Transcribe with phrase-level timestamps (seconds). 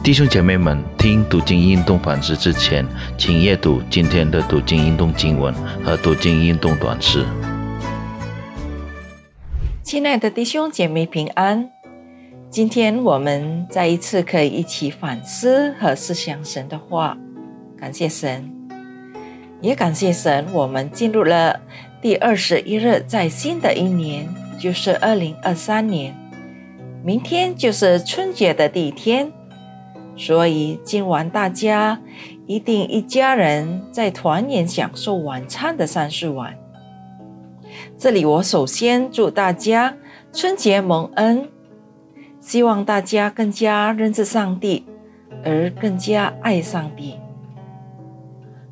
[0.00, 2.86] 弟兄姐妹们，听读经运动反思之前，
[3.18, 5.52] 请阅读今天的读经运动经文
[5.84, 7.26] 和读经运动短诗。
[9.82, 11.68] 亲爱的弟兄姐妹平安，
[12.48, 17.18] 今天我们再一次可以一起反思和思想神的话，
[17.78, 18.50] 感谢神，
[19.60, 21.60] 也感谢神，我们进入了
[22.00, 24.26] 第二十一日，在新的一年，
[24.58, 26.14] 就是二零二三年，
[27.04, 29.32] 明天就是春节的第一天。
[30.18, 32.00] 所以今晚大家
[32.46, 36.58] 一定一家人在团圆享受晚餐的三四晚。
[37.96, 39.96] 这里我首先祝大家
[40.32, 41.48] 春节蒙恩，
[42.40, 44.84] 希望大家更加认识上帝，
[45.44, 47.16] 而更加爱上帝。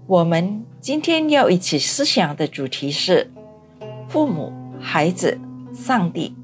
[0.08, 3.30] 我们今天要一起思想的主题是
[4.08, 5.38] 父母、孩子、
[5.72, 6.34] 上帝。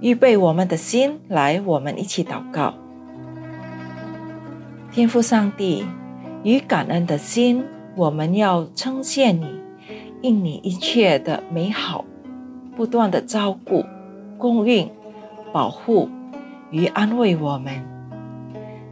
[0.00, 2.74] 预备我们的心，来，我们一起祷告。
[4.92, 5.86] 天父上帝，
[6.42, 7.64] 与感恩的心，
[7.96, 9.46] 我们要称谢你，
[10.20, 12.04] 应你一切的美好，
[12.76, 13.82] 不断的照顾、
[14.36, 14.90] 供应、
[15.50, 16.10] 保护
[16.70, 17.72] 与安慰我们。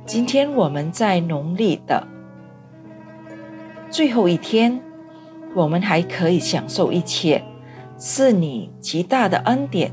[0.07, 2.07] 今天我们在农历的
[3.91, 4.81] 最后一天，
[5.55, 7.45] 我们还可以享受一切，
[7.99, 9.93] 是你极大的恩典。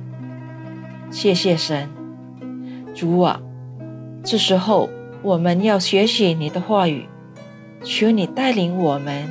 [1.11, 1.89] 谢谢神，
[2.95, 3.41] 主啊，
[4.23, 4.89] 这时候。
[5.23, 7.05] 我们要学习你的话语，
[7.83, 9.27] 求你带领我们，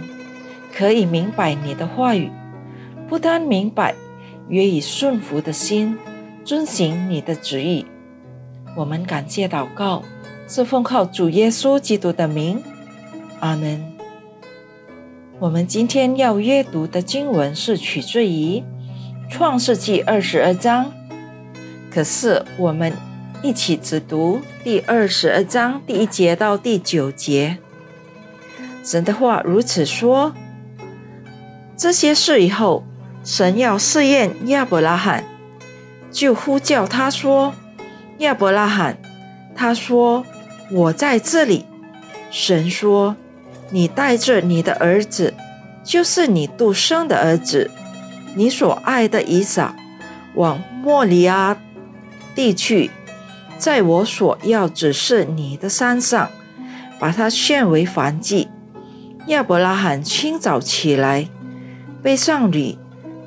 [0.75, 2.31] 可以明白你的话语，
[3.09, 3.95] 不单明白，
[4.48, 5.97] 也以顺服的心
[6.45, 7.87] 遵行你的旨意。
[8.77, 10.03] 我们感谢祷告，
[10.48, 12.61] 是奉靠主耶稣基督的名，
[13.41, 13.92] 阿门。
[15.39, 18.62] 我们今天要阅读的经文是取自于
[19.31, 20.92] 创世纪二十二章，
[21.91, 22.92] 可是我们。
[23.47, 27.58] 一起只读第二十二章第一节到第九节。
[28.83, 30.34] 神的话如此说：
[31.77, 32.84] 这些事以后，
[33.23, 35.23] 神要试验亚伯拉罕，
[36.11, 37.55] 就呼叫他说
[38.18, 38.98] ：“亚伯拉罕。”
[39.55, 40.27] 他说
[40.73, 41.67] ：“我在这里。”
[42.33, 43.14] 神说
[43.70, 45.33] ：“你带着你的儿子，
[45.84, 47.70] 就是你独生的儿子，
[48.34, 49.77] 你所爱的以撒，
[50.34, 51.57] 往莫里亚
[52.34, 52.90] 地去。”
[53.58, 56.30] 在我所要指示你的山上，
[56.98, 58.48] 把它献为燔祭。
[59.28, 61.28] 亚伯拉罕清早起来，
[62.02, 62.78] 背上驴，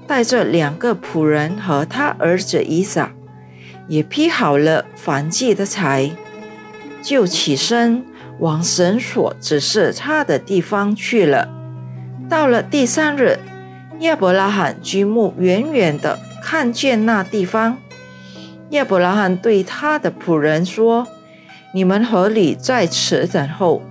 [0.08, 3.12] 带着两个仆人和他儿子以撒，
[3.88, 6.12] 也劈好了燔祭的柴，
[7.02, 8.06] 就起身
[8.40, 11.50] 往神所指示他的地方去了。
[12.30, 13.40] 到了第三日，
[14.00, 17.78] 亚伯拉罕举目远远的看见那地方。
[18.72, 21.08] 亚伯拉罕对他的仆人说
[21.74, 23.82] ：“你们合理在此等候，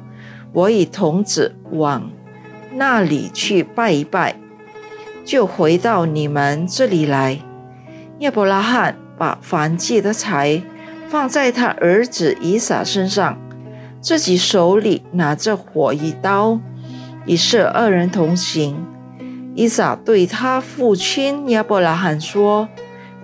[0.52, 2.10] 我与童子往
[2.74, 4.36] 那里去拜一拜，
[5.24, 7.40] 就回到你们这里来。”
[8.20, 10.62] 亚伯拉罕把凡祭的柴
[11.08, 13.36] 放在他儿子以撒身上，
[14.00, 16.60] 自己手里拿着火一刀，
[17.26, 18.86] 以是二人同行。
[19.56, 22.68] 以撒对他父亲亚伯拉罕说：“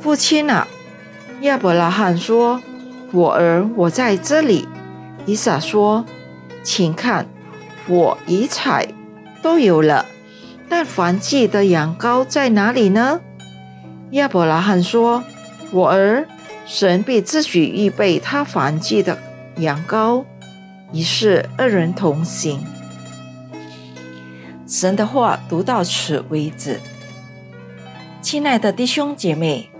[0.00, 0.66] 父亲啊！”
[1.40, 2.62] 亚伯拉罕说
[3.12, 4.66] ：“我儿，我在这里。”
[5.26, 6.04] 以撒说
[6.64, 7.26] ：“请看，
[7.86, 8.88] 火与柴
[9.42, 10.06] 都有了，
[10.68, 13.20] 但燔祭的羊羔在哪里呢？”
[14.12, 15.22] 亚伯拉罕说
[15.70, 16.26] ：“我儿，
[16.64, 19.18] 神必自己预备他燔祭的
[19.56, 20.24] 羊羔。”
[20.92, 22.64] 于是二人同行。
[24.66, 26.80] 神的话读到此为止。
[28.22, 29.73] 亲爱的弟兄姐妹。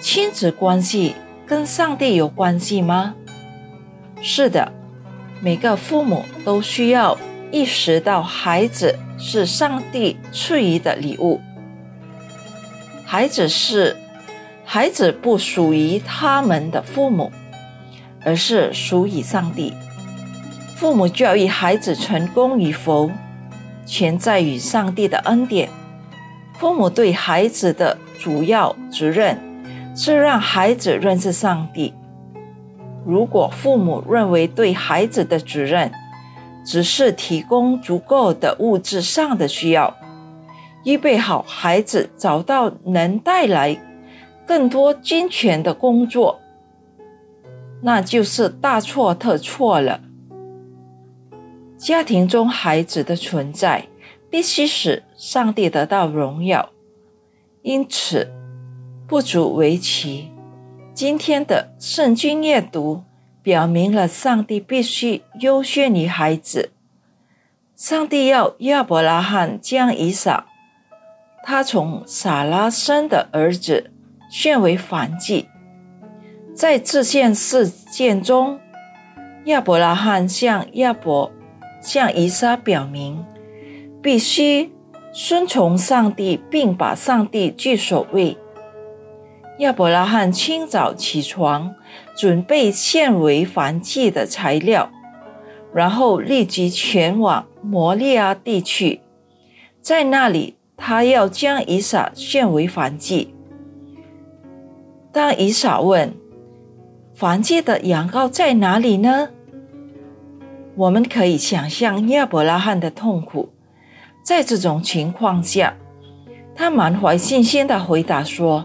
[0.00, 3.16] 亲子关系跟上帝有关系吗？
[4.22, 4.72] 是的，
[5.40, 7.18] 每个父母都需要
[7.50, 11.40] 意识到，孩子是上帝赐予的礼物。
[13.04, 13.96] 孩子是
[14.64, 17.32] 孩子不属于他们的父母，
[18.24, 19.72] 而是属于上帝。
[20.76, 23.10] 父母教育孩子成功与否，
[23.84, 25.68] 全在于上帝的恩典。
[26.54, 29.47] 父母对孩子的主要责任。
[29.98, 31.92] 是让孩子认识上帝。
[33.04, 35.90] 如果父母认为对孩子的责任
[36.64, 39.92] 只是提供足够的物质上的需要，
[40.84, 43.76] 预备好孩子找到能带来
[44.46, 46.38] 更多金钱的工作，
[47.82, 50.00] 那就是大错特错了。
[51.76, 53.88] 家庭中孩子的存在
[54.30, 56.68] 必须使上帝得到荣耀，
[57.62, 58.37] 因此。
[59.08, 60.30] 不足为奇。
[60.92, 63.04] 今天的圣经阅读
[63.42, 66.72] 表明了上帝必须优先于孩子。
[67.74, 70.44] 上帝要亚伯拉罕将以撒，
[71.42, 73.90] 他从撒拉生的儿子，
[74.30, 75.48] 献为反祭。
[76.54, 78.60] 在这件事件中，
[79.46, 81.32] 亚伯拉罕向亚伯、
[81.80, 83.24] 向以撒表明，
[84.02, 84.70] 必须
[85.14, 88.36] 顺从上帝，并把上帝据首位。
[89.58, 91.74] 亚伯拉罕清早起床，
[92.16, 94.88] 准备献为燔祭的材料，
[95.74, 99.00] 然后立即前往摩利亚地区，
[99.80, 103.34] 在那里，他要将以撒献为燔祭。
[105.10, 106.14] 当以撒问
[107.18, 109.30] ：“燔祭的羊羔在哪里呢？”
[110.76, 113.48] 我们可以想象亚伯拉罕的痛苦。
[114.22, 115.74] 在这种情况下，
[116.54, 118.64] 他满怀信心的回答说。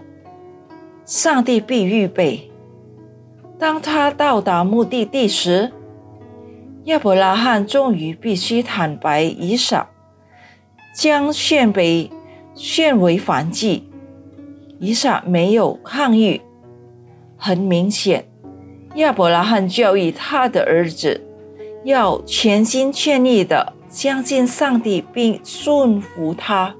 [1.05, 2.49] 上帝必预备。
[3.59, 5.71] 当他到达目的地时，
[6.85, 9.87] 亚伯拉罕终于必须坦白以撒
[10.95, 12.11] 将献为
[12.55, 13.89] 献为燔祭。
[14.79, 16.41] 以撒没有抗议。
[17.37, 18.25] 很明显，
[18.95, 21.21] 亚伯拉罕教育他的儿子
[21.85, 26.75] 要全心全意的相信上帝并顺服他。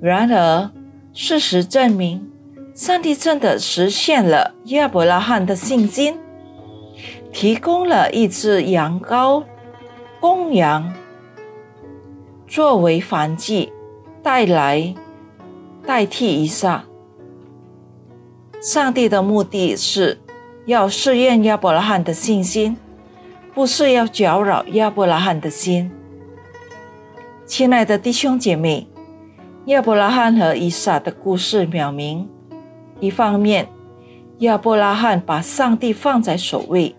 [0.00, 0.70] 然而，
[1.12, 2.30] 事实证明。
[2.76, 6.18] 上帝真的实现了亚伯拉罕的信心，
[7.32, 9.42] 提供了一只羊羔
[10.20, 10.92] 公羊
[12.46, 13.72] 作为燔祭，
[14.22, 14.94] 带来
[15.86, 16.84] 代替以撒。
[18.60, 20.20] 上帝的目的是
[20.66, 22.76] 要试验亚伯拉罕的信心，
[23.54, 25.90] 不是要搅扰亚伯拉罕的心。
[27.46, 28.86] 亲爱的弟兄姐妹，
[29.64, 32.28] 亚伯拉罕和以撒的故事表明。
[33.00, 33.68] 一方面，
[34.38, 36.94] 亚伯拉罕把上帝放在首位，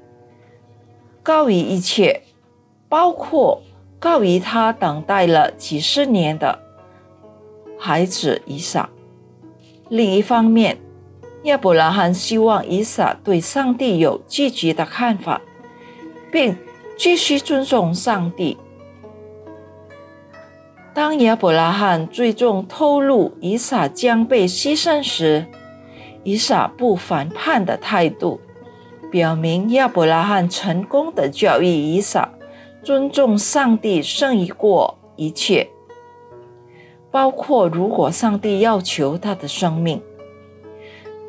[1.24, 2.24] 高于一切，
[2.88, 3.62] 包括
[4.00, 6.60] 高于他等待了几十年的
[7.80, 8.90] 孩子以撒。
[9.90, 10.78] 另一方面，
[11.44, 15.42] 亚伯拉罕希望以撒对上帝有积极的看法，
[16.32, 16.58] 并
[16.98, 18.58] 继续尊重上帝。
[20.94, 25.46] 当亚伯拉罕最终透露以撒将被牺牲时，
[26.28, 28.42] 以撒不反叛的态度，
[29.10, 32.30] 表明亚伯拉罕成功的教育以撒
[32.84, 35.70] 尊重上帝胜于过一切，
[37.10, 40.02] 包括如果上帝要求他的生命。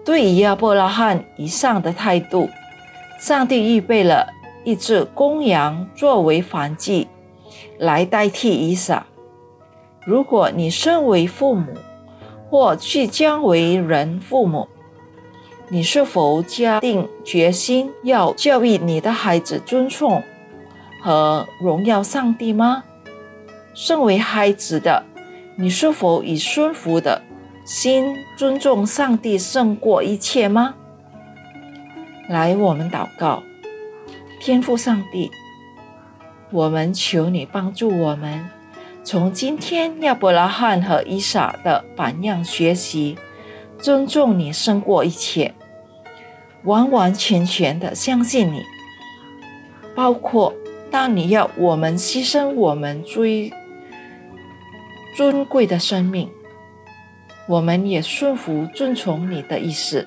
[0.04, 2.50] 对于亚伯拉罕以上的态度，
[3.20, 4.26] 上帝预备了
[4.64, 7.06] 一只公羊作为燔祭，
[7.78, 9.06] 来代替以撒。
[10.04, 11.72] 如果你身为父母，
[12.50, 14.66] 或即将为人父母，
[15.70, 20.22] 你是否下定决心要教育你的孩子尊重
[21.02, 22.84] 和荣耀上帝吗？
[23.74, 25.04] 身为孩子的
[25.56, 27.20] 你，是否以顺服的
[27.66, 30.74] 心尊重上帝胜过一切吗？
[32.28, 33.42] 来，我们祷告，
[34.40, 35.30] 天父上帝，
[36.50, 38.48] 我们求你帮助我们，
[39.04, 43.18] 从今天亚伯拉罕和伊莎的榜样学习，
[43.78, 45.54] 尊重你胜过一切。
[46.68, 48.62] 完完全全的相信你，
[49.94, 50.54] 包括
[50.90, 53.50] 当你要我们牺牲我们最
[55.16, 56.28] 尊贵的生命，
[57.48, 60.06] 我们也顺服遵从你的意思，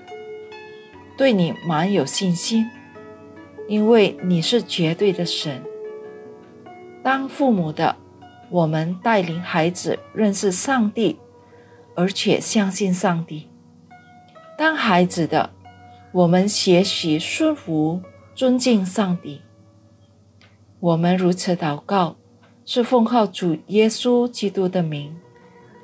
[1.17, 2.69] 对你蛮有信心，
[3.67, 5.63] 因为你是绝对的神。
[7.01, 7.95] 当父母的，
[8.51, 11.17] 我们带领孩子认识上帝，
[11.95, 13.49] 而且相信上帝；
[14.55, 15.49] 当孩子的。
[16.13, 18.01] 我们学习顺服、
[18.35, 19.41] 尊敬上帝。
[20.81, 22.17] 我们如此祷告，
[22.65, 25.15] 是奉靠主耶稣基督的名。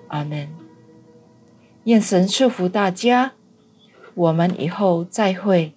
[0.10, 0.50] 阿门。
[1.86, 3.32] 愿神赐福大家。
[4.16, 5.77] 我们以后再会。